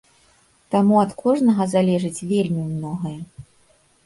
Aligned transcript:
Таму 0.75 0.95
ад 1.01 1.11
кожнага 1.23 1.67
залежыць 1.75 2.25
вельмі 2.33 2.65
многае. 2.73 3.15